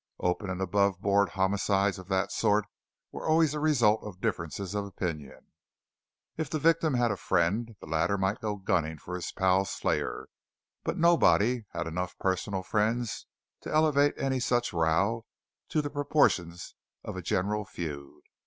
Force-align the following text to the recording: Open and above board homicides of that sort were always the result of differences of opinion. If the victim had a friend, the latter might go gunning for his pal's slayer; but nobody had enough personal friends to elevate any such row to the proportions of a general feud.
Open 0.19 0.49
and 0.49 0.61
above 0.63 0.99
board 0.99 1.29
homicides 1.29 1.99
of 1.99 2.07
that 2.07 2.31
sort 2.31 2.65
were 3.11 3.27
always 3.27 3.51
the 3.51 3.59
result 3.59 4.01
of 4.03 4.19
differences 4.19 4.73
of 4.73 4.83
opinion. 4.85 5.51
If 6.37 6.49
the 6.49 6.57
victim 6.57 6.95
had 6.95 7.11
a 7.11 7.15
friend, 7.15 7.75
the 7.79 7.85
latter 7.85 8.17
might 8.17 8.41
go 8.41 8.55
gunning 8.55 8.97
for 8.97 9.13
his 9.13 9.31
pal's 9.31 9.69
slayer; 9.69 10.25
but 10.83 10.97
nobody 10.97 11.65
had 11.73 11.85
enough 11.85 12.17
personal 12.17 12.63
friends 12.63 13.27
to 13.61 13.71
elevate 13.71 14.15
any 14.17 14.39
such 14.39 14.73
row 14.73 15.27
to 15.69 15.83
the 15.83 15.91
proportions 15.91 16.73
of 17.03 17.15
a 17.15 17.21
general 17.21 17.63
feud. 17.63 18.23